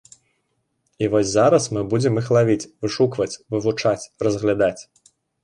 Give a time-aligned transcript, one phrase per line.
[1.03, 4.81] І вось зараз мы будзем іх лавіць, вышукваць, вывучаць, разглядаць.